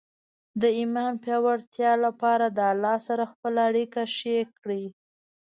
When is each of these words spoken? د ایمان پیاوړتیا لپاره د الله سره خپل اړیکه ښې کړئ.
د 0.61 0.63
ایمان 0.79 1.13
پیاوړتیا 1.23 1.91
لپاره 2.05 2.45
د 2.57 2.59
الله 2.73 2.97
سره 3.07 3.23
خپل 3.31 3.53
اړیکه 3.67 4.01
ښې 4.15 4.37
کړئ. 4.59 4.83